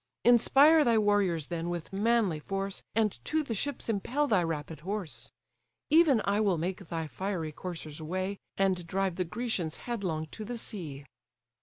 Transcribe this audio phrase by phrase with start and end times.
[0.23, 5.31] Inspire thy warriors then with manly force, And to the ships impel thy rapid horse:
[5.91, 10.57] Even I will make thy fiery coursers way, And drive the Grecians headlong to the
[10.57, 11.05] sea."